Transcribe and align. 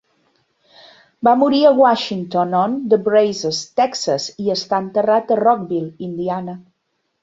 Va 1.27 1.33
morir 1.41 1.59
a 1.65 1.73
Washington-on-the-Brazos, 1.81 3.63
Texas, 3.83 4.29
i 4.49 4.53
està 4.59 4.85
enterrat 4.89 5.39
a 5.39 5.43
Rockville, 5.47 5.97
Indiana. 6.13 6.63